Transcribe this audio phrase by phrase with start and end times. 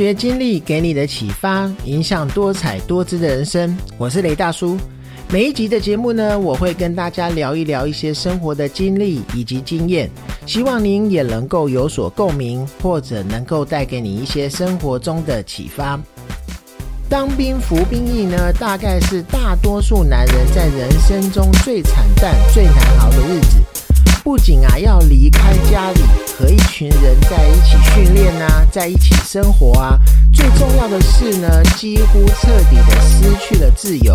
[0.00, 3.76] 学经历给你的启发，影响多彩多姿的人生。
[3.98, 4.78] 我是雷大叔。
[5.28, 10.10] 每一集的节目呢，我会跟大家聊一聊一些生活的经历以及经验，
[10.46, 16.00] 希望您也能够有所共鸣，或者能够带给你一些生活中的启发。
[17.10, 23.59] 当兵服兵役呢，大概是大多数男人在人生中最惨淡、最难熬的日子。
[24.30, 26.00] 不仅啊要离开家里，
[26.38, 29.98] 和一群人在一起训练啊，在一起生活啊，
[30.32, 34.14] 最重要的是呢，几乎彻底的失去了自由。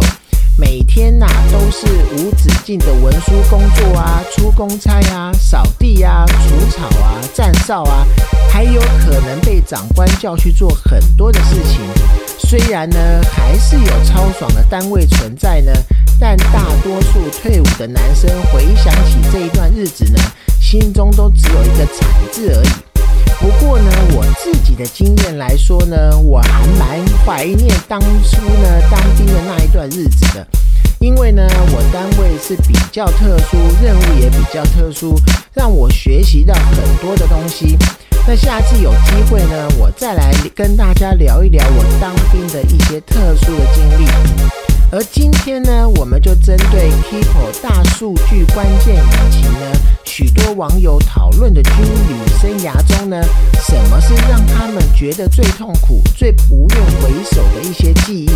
[0.57, 8.05] 每天呐都是无止境的文书工作啊，出公差啊，扫地啊，除草啊，站哨啊，
[8.49, 11.81] 还有可能被长官叫去做很多的事情。
[12.37, 12.97] 虽然呢
[13.31, 15.71] 还是有超爽的单位存在呢。
[16.17, 20.19] 但大多数退伍的男生回想起这一段日子呢，
[20.61, 22.69] 心中都只有一个惨字而已。
[23.41, 29.64] 不过呢，我自己的经验来说呢，我还蛮怀念当初呢当兵的那一，
[31.05, 35.13] 因为呢，我单位是比较特殊，任务也比较特殊，
[35.53, 37.77] 让我学习到很多的东西。
[38.27, 44.09] 那下次有机会呢，我再来跟大家聊一聊我当兵的一些特殊的经历。
[44.91, 53.21] 而今天呢，我们就针对 Keepo 大数据关键引擎呢，许多网友讨论的军旅生涯中呢，
[53.67, 58.29] 什么是让他们觉得最痛苦、最不愿回首的一些记忆？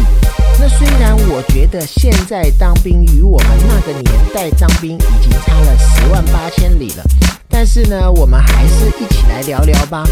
[0.80, 7.04] 虽然我觉得现在当兵与我们那个年代当兵已经差了十万八千里了，
[7.50, 10.06] 但是呢，我们还是一起来聊聊吧。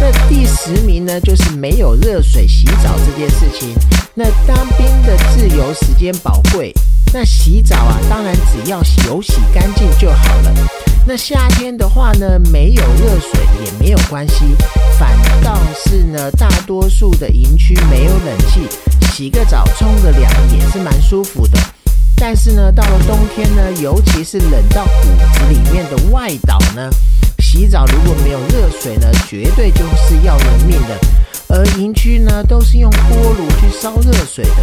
[0.00, 3.74] 那第十名呢，就是没有热水洗澡这件事情。
[4.14, 6.72] 那当兵的自由时间宝贵，
[7.12, 10.54] 那洗澡啊，当然只要有洗干净就好了。
[11.06, 14.56] 那夏天的话呢，没有热水也没有关系，
[14.98, 15.10] 反
[15.42, 18.66] 倒是呢，大多数的营区没有冷气，
[19.12, 21.58] 洗个澡、冲个凉也是蛮舒服的。
[22.16, 26.90] 但是呢，到了冬天呢，尤其是冷到骨子里面的外岛呢。
[27.38, 30.98] 洗澡如果没有热水呢，绝对就是要人命的。
[31.54, 34.56] 而营区呢，都是用锅炉去烧热水的。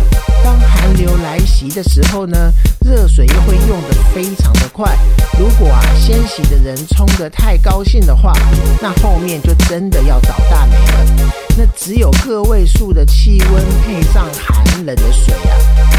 [0.43, 2.51] 当寒流来袭的时候呢，
[2.83, 4.97] 热水又会用得非常的快。
[5.37, 8.33] 如果啊，先洗的人冲得太高兴的话，
[8.81, 11.31] 那后面就真的要倒大霉了。
[11.55, 15.53] 那只有个位数的气温配上寒冷的水啊，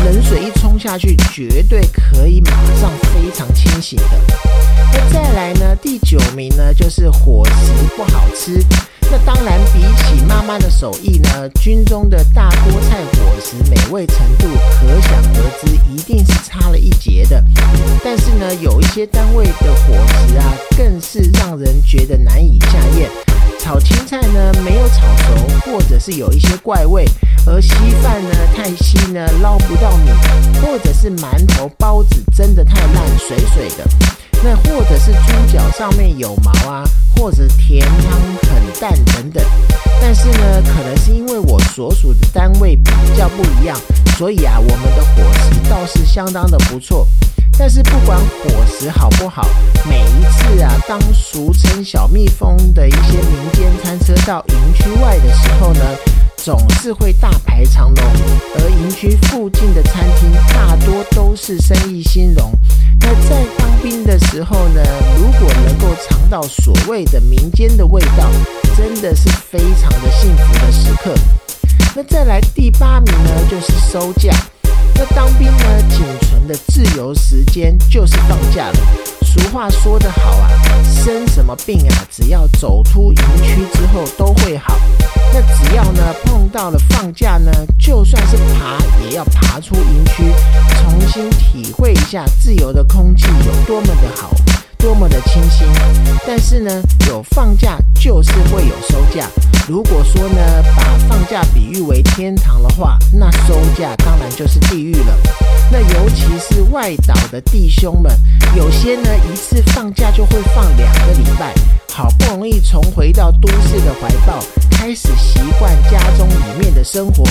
[0.04, 2.50] 冷水一冲下去，绝对可以马
[2.80, 4.18] 上非常清醒的。
[4.92, 8.58] 那再来呢，第九名呢，就是伙食不好吃。
[9.12, 17.42] 那当然，比起妈妈的手艺呢，军中的大锅菜伙食美味程度可想而知，一定是差了一截的。
[18.04, 23.10] 但是呢，有一些单位的伙食啊，更是让人觉得难以下咽。
[23.58, 27.04] 炒青菜呢没有炒熟，或者是有一些怪味；
[27.46, 30.10] 而稀饭呢太稀呢，捞不到米，
[30.62, 33.84] 或者是馒头包子蒸的太烂，水水的。
[34.42, 36.82] 那或者是猪脚上面有毛啊，
[37.16, 39.44] 或者甜汤很淡等等。
[40.00, 43.78] 但是呢，可能是因为我所属的单位比较不一样，
[44.16, 47.06] 所以啊，我们的伙食倒是相当的不错。
[47.58, 49.46] 但是不管伙食好不好，
[49.86, 55.80] 每一次啊，当俗称小蜜蜂的一些民间餐车到营区外的时候呢。
[56.42, 58.04] 总是会大排长龙，
[58.54, 62.50] 而营区附近的餐厅大多都是生意兴隆。
[63.00, 64.82] 那在当兵的时候呢，
[65.18, 68.30] 如果能够尝到所谓的民间的味道，
[68.74, 71.14] 真的是非常的幸福的时刻。
[71.94, 74.34] 那再来第八名呢，就是收假。
[74.94, 78.78] 那当兵呢，仅存的自由时间就是放假了。
[79.22, 80.50] 俗话说得好啊，
[81.04, 84.74] 生什么病啊，只要走出营区之后都会好。
[85.32, 90.24] 那只要呢碰到了放假呢，就算是爬也要爬出营区，
[90.76, 94.30] 重新体会一下自由的空气有多么的好。
[94.78, 95.66] 多么的清新，
[96.26, 99.26] 但是呢，有放假就是会有收假。
[99.68, 100.40] 如果说呢，
[100.74, 105.14] 把放假比喻为天堂的话，那收假当然就是地狱了。
[105.70, 108.10] 那尤其是外岛的弟兄们，
[108.56, 111.52] 有些呢一次放假就会放两个礼拜，
[111.92, 114.42] 好不容易重回到都市的怀抱，
[114.80, 117.22] 开始习惯家中里面的生活。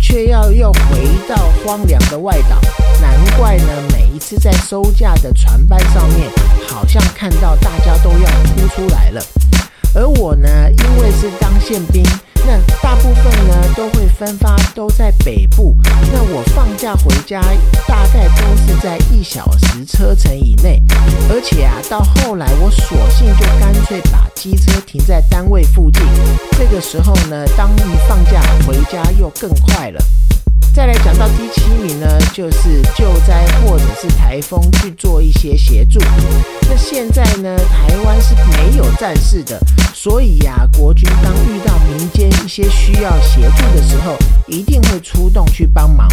[0.00, 2.60] 却要又回到荒凉的外岛，
[3.00, 3.66] 难怪呢。
[3.92, 6.30] 每一次在收假的船班上面，
[6.68, 9.20] 好像看到大家都要哭出来了。
[9.94, 12.04] 而我呢，因为是当宪兵，
[12.44, 15.76] 那大部分呢都会分发都在北部。
[16.12, 17.40] 那我放假回家
[17.86, 20.82] 大概都是在一小时车程以内，
[21.30, 26.02] 而且啊，到后来我索性就干脆把机车停在单位附近。
[26.58, 30.02] 这个时候呢，当你放假回家又更快了。
[30.74, 36.00] 再来讲到第七名呢，就是救灾或者是台风去做一些协助。
[36.62, 39.60] 那现在呢，台湾是没有战事的，
[39.92, 44.16] 所以呀，国军当遇到民间一些需要协助的时候，
[44.46, 46.08] 一定会出动去帮忙。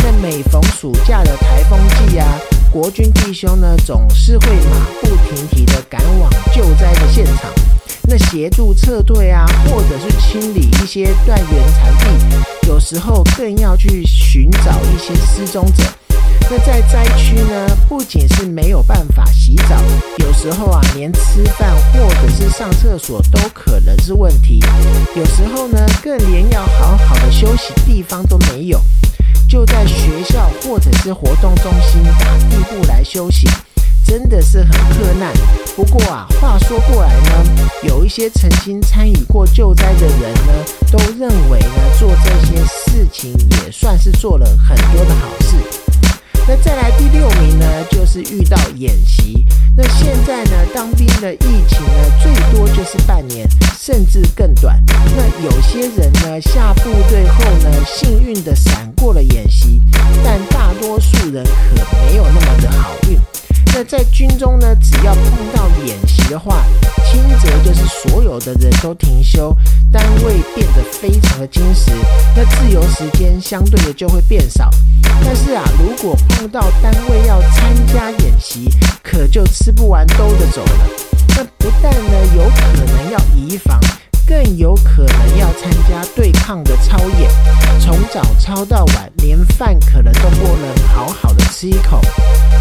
[0.00, 2.26] 那每逢暑假的台风季啊，
[2.70, 7.50] 国军弟兄呢总是会马不停蹄的赶往救灾的现场。
[8.06, 12.36] 那协助撤退啊，或者是清理一些断垣残壁，
[12.66, 15.84] 有时候更要去寻找一些失踪者。
[16.50, 19.76] 那在灾区呢，不仅是没有办法洗澡，
[20.18, 24.60] 有时候啊，连吃饭或者是上厕所都可能是问题。
[25.16, 28.80] 有时候呢，更连要好好的休息地方都没有，
[29.48, 33.48] 就在学校或者是活动中心打地铺来休息。
[34.04, 35.32] 真的是很困难。
[35.74, 40.52] 不过啊，话说过来呢，有一些曾经参与过救灾的人呢，
[40.92, 45.56] 都认为呢，做这些事情也算是做了很多的好事。
[46.46, 49.46] 那再来第六名呢，就是遇到演习。
[49.76, 53.48] 那现在呢，当兵的疫情呢，最多就是半年，
[53.80, 54.80] 甚至更短。
[55.16, 59.80] 那有些人呢，下部队后呢，幸运的闪过了演习，
[60.22, 63.18] 但大多数人可没有那么的好运。
[63.76, 66.64] 那在军中呢，只要碰到演习的话，
[67.04, 69.52] 轻则就是所有的人都停休，
[69.90, 71.90] 单位变得非常的精实，
[72.36, 74.70] 那自由时间相对的就会变少。
[75.24, 78.70] 但是啊，如果碰到单位要参加演习，
[79.02, 80.88] 可就吃不完兜着走了。
[81.36, 83.80] 那不但呢有可能要移防，
[84.26, 87.30] 更有可能要参加对抗的操演，
[87.78, 92.00] 从早操到晚，连饭可能都不能好好的吃一口。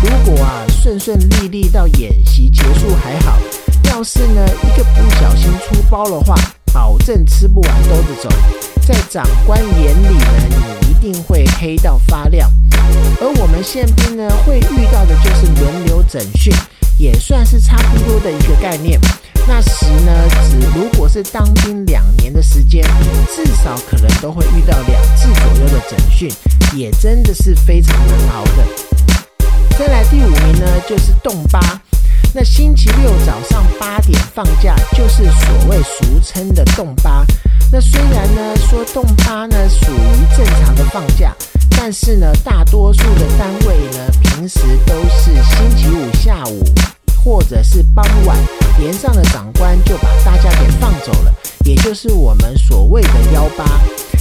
[0.02, 3.38] 如果啊顺顺利利到演习结束还好，
[3.86, 6.36] 要是呢一个不小心出包的话，
[6.74, 8.30] 保证吃不完兜着走。
[8.86, 12.52] 在长官眼里呢，你一定会黑到发亮。
[13.22, 16.54] 而我们宪兵呢，会遇到的就是轮流整训，
[16.98, 19.00] 也算是差不多的一个概念。
[19.46, 22.84] 那时呢，只如果是当兵两年的时间，
[23.36, 26.32] 至少可能都会遇到两次左右的整训，
[26.74, 28.66] 也真的是非常难熬的。
[29.78, 31.60] 再来第五名呢，就是动八。
[32.34, 37.24] 那星期六早上八点放假，就是所谓俗称的动八。
[37.72, 41.36] 那虽然呢说动八呢属于正常的放假，
[41.72, 44.60] 但是呢大多数的单位呢平时
[49.04, 51.34] 上的长官就把大家给放走了，
[51.66, 53.66] 也就是我们所谓的幺八。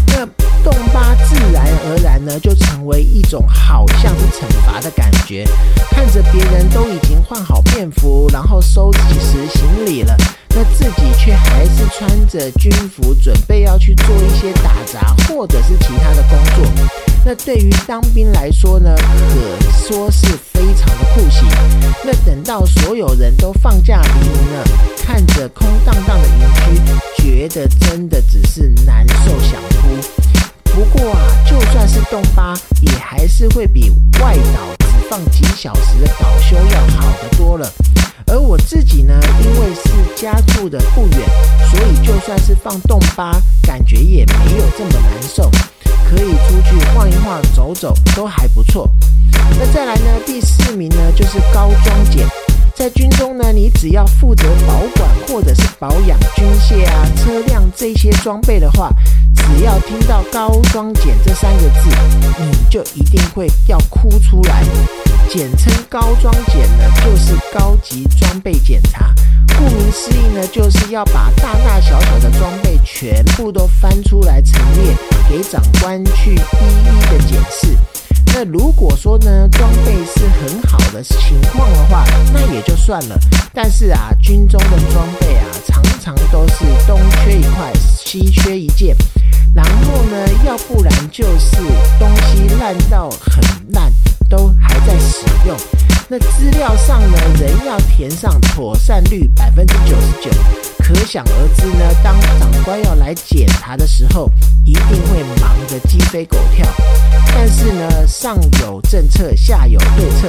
[0.08, 0.26] 那
[0.64, 5.44] 动八自然而然呢，就成为一种好像是惩罚的感觉。
[5.92, 10.16] 看着别人都已经换好便服，然后收拾行李了，
[10.48, 17.11] 那自己却还是穿着军服，准备要去做一些打杂或者是其他的工作。
[17.24, 21.48] 那对于当兵来说呢，可说是非常的酷刑。
[22.04, 24.64] 那等到所有人都放假离营了，
[25.04, 26.84] 看着空荡荡的营
[27.16, 29.96] 区，觉得真的只是难受想哭。
[30.64, 31.18] 不过啊，
[31.48, 37.70] 就算是洞八，也还是会比外岛只放几小时的岛休要好得多了。
[38.26, 41.18] 而我自己呢，因为是家住的不远，
[41.70, 43.32] 所以就算是放洞八，
[43.62, 45.50] 感觉也没有这么难受，
[46.14, 48.86] 可以出去晃一晃、走走，都还不错。
[49.58, 52.26] 那再来呢，第四名呢，就是高装检。
[52.74, 58.90] 在军中呢，你只要负责保管或者是保养军械啊、车辆这些装备的话，
[59.34, 61.88] 只要听到“高装检”这三个字，
[62.38, 64.62] 你就一定会要哭出来。
[65.30, 69.14] 简称“高装检”呢，就是高级装备检查。
[69.56, 74.96] 顾名思义呢，就是要把大大小小的装备全部都翻出来陈列，
[75.28, 77.76] 给长官去一一的检视。
[78.34, 83.18] 那如果说呢，装备是很好的情况的话，那也就算了。
[83.52, 88.96] 但是啊，军中的装备啊，常常都是东缺一块，西缺一件。
[89.54, 91.56] 然后呢，要不然就是
[91.98, 93.92] 东西烂到很烂，
[94.30, 95.54] 都还在使用。
[96.08, 100.30] 那资料上呢，人要填上妥善率百分之九十九。
[100.78, 104.30] 可想而知呢，当长官要来检查的时候，
[104.64, 106.66] 一定会忙得鸡飞狗跳。
[107.34, 110.28] 但是呢，上有政策，下有对策，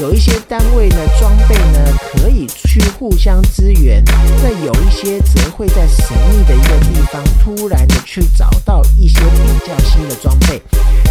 [0.00, 4.02] 有一些单位呢，装备呢可以去互相支援，
[4.42, 10.60] 那有一些则会在神秘的一个地方突然的去找到一些比较新的装备。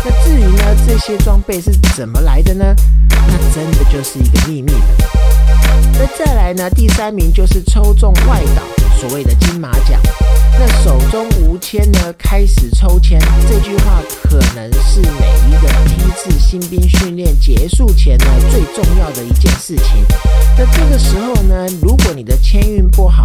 [0.04, 2.76] 那至于呢，这些装备是怎么来的呢？
[3.10, 4.74] 那真的就是一个秘密。
[5.94, 8.62] 那再来呢，第三名就是抽中外岛，
[9.00, 9.98] 所谓的金马奖。
[10.60, 13.20] 那手中无签呢，开始抽签。
[13.50, 20.06] 这句话可能是每一个梯次新兵训练结束前呢最重要的一件事情。
[20.58, 23.24] 那这个时候呢，如果你的签运不好，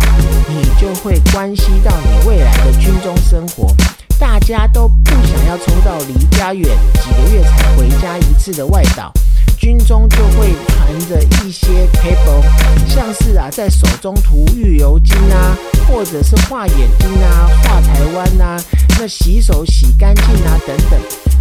[0.48, 3.72] 你就会关系到你未来的军中生活。
[4.18, 9.12] 大家都不想要抽到离家远几个月才回家一次的外岛，
[9.58, 12.40] 军中就会传着一些 paper，
[12.88, 15.56] 像是啊在手中涂浴油精啊，
[15.88, 18.62] 或者是画眼睛啊、画台湾啊，
[18.98, 21.00] 那洗手洗干净啊等等。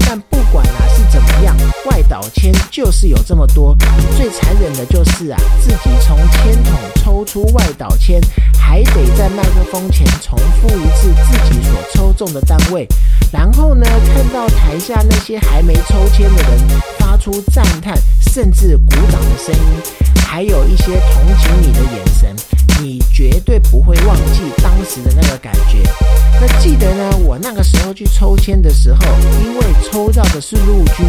[0.10, 1.56] 但不管啊是怎么样，
[1.86, 3.76] 外岛签就是有这么多。
[4.16, 8.20] 最残忍的就是啊，自己从签筒抽出外岛签，
[8.58, 12.88] 还得在麦克风前重复一次自己所抽中的单位，
[13.32, 17.98] 然后呢，看到台下那些还没抽签的人发出赞叹
[18.34, 19.82] 甚至鼓掌的声音，
[20.26, 22.36] 还有一些同情你的眼神，
[22.82, 25.78] 你绝对不会忘记当时的那个感觉。
[26.40, 29.00] 那记得呢，我那个时候去抽签的时候，
[29.44, 31.06] 因为抽到的是陆军，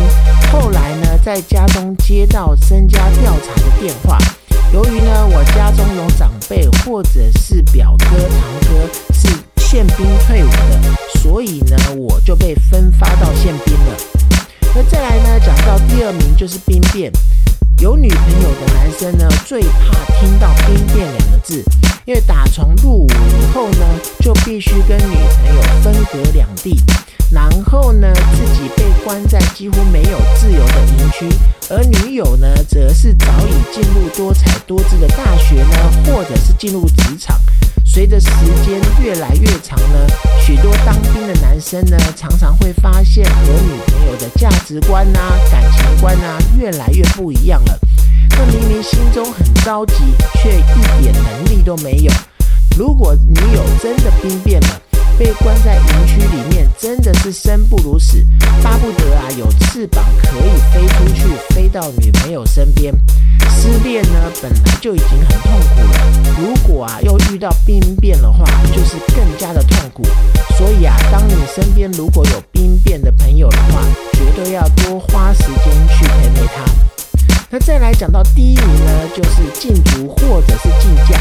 [0.51, 4.19] 后来呢，在家中接到身家调查的电话，
[4.73, 10.81] 由于呢我家中有长辈或者是表哥堂哥是宪兵退伍的，
[11.23, 13.97] 所以呢我就被分发到宪兵了。
[14.75, 17.11] 那再来呢，讲到第二名就是兵变。
[17.81, 21.63] 有女朋友的男生呢，最怕听到“兵变”两个字，
[22.05, 23.87] 因为打从入伍以后呢，
[24.19, 26.77] 就必须跟女朋友分隔两地，
[27.31, 31.29] 然后呢，自己被关在几乎没有自由的营区，
[31.71, 37.39] 而女友呢，则是早已进入多彩多姿的大学呢，或者是进入职场。
[37.99, 38.29] 随着时
[38.65, 40.07] 间越来越长呢，
[40.41, 45.19] 许多当兵的男生呢，常常会发现和女朋友的价值观呐、
[45.51, 47.77] 感情观呐，越来越不一样了。
[48.31, 49.95] 那明明心中很着急，
[50.41, 52.13] 却一点能力都没有。
[52.79, 54.81] 如果女友真的兵变了，
[55.19, 58.25] 被关在营区里面，真的是生不如死，
[58.63, 62.95] 巴不得啊有翅膀可以飞出去，飞到女朋友身边。
[63.57, 70.05] 失恋呢本来就已经很痛苦了，如果啊又遇到兵变的话，就是更加的痛苦。
[70.57, 73.83] 所以啊，当你身边如果有兵变的朋友的话，
[74.13, 75.68] 绝对要多花时间。
[77.61, 81.19] 再来讲到第一名呢，就是禁足或者是禁驾。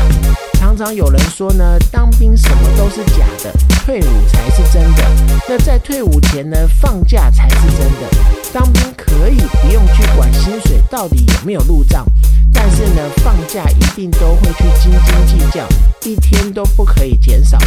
[0.60, 3.52] 常常有人说呢，当兵什么都是假的，
[3.86, 5.04] 退伍才是真的。
[5.48, 8.08] 那在退伍前呢，放假才是真的。
[8.54, 12.06] 当兵可以不用去管薪水到底有没有入账，
[12.54, 15.66] 但是呢，放假一定都会去斤斤计较，
[16.04, 17.58] 一天都不可以减少。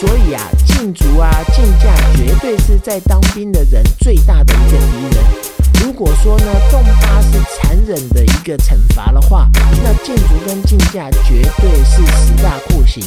[0.00, 5.45] 所以啊，禁足啊，禁驾绝对是在当兵的人最大的一个敌人。
[5.86, 13.04] 如果说呢，动八是残忍的一个惩罚的话，那建筑跟禁驾绝对是十大酷刑。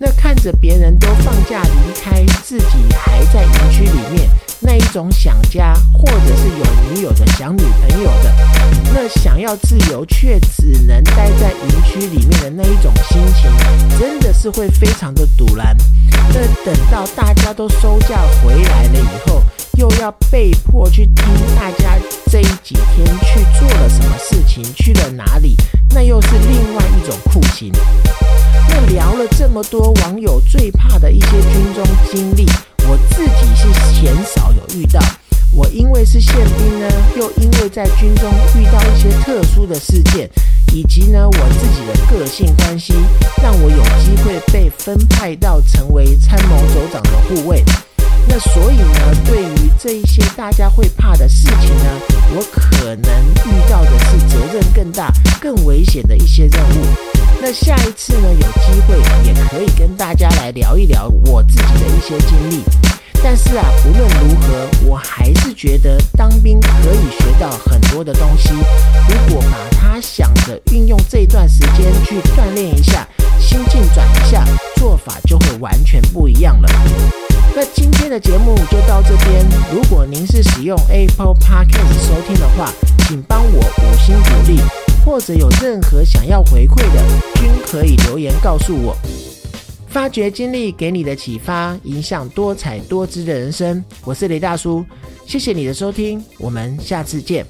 [0.00, 8.32] 那看着别人都放假离开，自己还在营区里面，那一种想家或者是有女友的想女朋友的，
[8.94, 13.50] 那想要自由却只能待在营区里面的那一种心情，
[13.98, 15.76] 真的是会非常的堵然。
[16.28, 19.42] 那等到大家都收假回来了以后。
[19.78, 21.24] 又要被迫去听
[21.54, 21.96] 大家
[22.32, 25.54] 这几天去做了什么事情，去了哪里，
[25.90, 27.72] 那又是另外一种酷刑。
[28.86, 32.46] 聊了这么多网友最怕的一些军中经历，
[32.88, 35.00] 我自己是鲜少有遇到。
[35.52, 40.28] 我因为是宪兵呢，又因为在军中遇到一些特殊的事件，
[40.72, 42.92] 以及呢我自己的个性关系，
[43.42, 47.64] 让我有机会被分派到成为参谋首长的护卫。
[48.28, 51.84] 那所以呢，对于这一些大家会怕的事情呢，
[52.36, 53.10] 我可能
[53.46, 57.17] 遇到的是责任更大、更危险的一些任务。
[57.40, 62.62] 那下一次呢，有机会也可以跟大家来聊一聊我自己的一些经历。
[63.22, 68.50] 但是啊，不论如何，我还是觉得当兵可以学到很多的东西。
[68.52, 73.06] 如果把它想着运用这段时间去锻炼一下，
[73.40, 74.44] 心境转一下，
[74.76, 76.68] 做法就会完全不一样了。
[77.54, 79.46] 那今天的节目就到这边。
[79.72, 82.72] 如果您是使用 Apple Podcast 收听的话，
[83.06, 84.60] 请帮我五星鼓励，
[85.08, 87.02] 或者有任何想要回馈的，
[87.36, 88.94] 均可以留言告诉我。
[89.86, 93.82] 发掘经历给你的启发，影响多彩多姿的人生。
[94.04, 94.84] 我是雷大叔，
[95.26, 97.46] 谢谢你的收听，我们下次见。